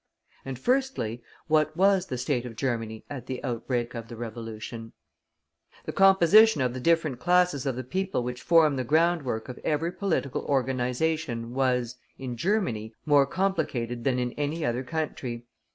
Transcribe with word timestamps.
And 0.43 0.57
firstly, 0.57 1.21
what 1.45 1.77
was 1.77 2.07
the 2.07 2.17
state 2.17 2.43
of 2.47 2.55
Germany 2.55 3.05
at 3.07 3.27
the 3.27 3.43
outbreak 3.43 3.93
of 3.93 4.07
the 4.07 4.15
Revolution? 4.15 4.93
The 5.85 5.91
composition 5.91 6.59
of 6.63 6.73
the 6.73 6.79
different 6.79 7.19
classes 7.19 7.67
of 7.67 7.75
the 7.75 7.83
people 7.83 8.23
which 8.23 8.41
form 8.41 8.77
the 8.77 8.83
groundwork 8.83 9.47
of 9.47 9.59
every 9.63 9.91
political 9.91 10.41
organization 10.45 11.53
was, 11.53 11.97
in 12.17 12.35
Germany, 12.35 12.95
more 13.05 13.27
complicated 13.27 14.03
than 14.03 14.17
in 14.17 14.31
any 14.31 14.65
other 14.65 14.83
country. 14.83 15.45